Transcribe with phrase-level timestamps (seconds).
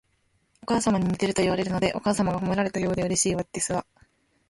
[0.63, 3.85] お母様に似ているといわれるので、お母様が褒められたようでうれしいですわ